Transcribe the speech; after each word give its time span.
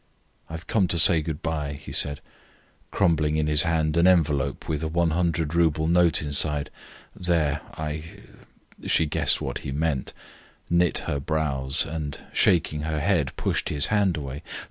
"I 0.49 0.53
have 0.53 0.65
come 0.65 0.87
to 0.87 0.97
say 0.97 1.21
good 1.21 1.43
bye," 1.43 1.73
he 1.73 1.91
said, 1.91 2.21
crumbling 2.89 3.37
in 3.37 3.45
his 3.45 3.61
hand 3.61 3.95
an 3.97 4.07
envelope 4.07 4.67
with 4.67 4.81
a 4.81 4.87
100 4.87 5.53
rouble 5.53 5.87
note 5.87 6.23
inside. 6.23 6.71
"There, 7.15 7.61
I..." 7.75 8.03
She 8.87 9.05
guessed 9.05 9.41
what 9.41 9.59
he 9.59 9.71
meant, 9.71 10.13
knit 10.71 11.03
her 11.05 11.19
brows, 11.19 11.85
and 11.85 12.17
shaking 12.33 12.81
her 12.81 12.99
head 12.99 13.35
pushed 13.35 13.69
his 13.69 13.85
hand 13.93 14.17
away. 14.17 14.41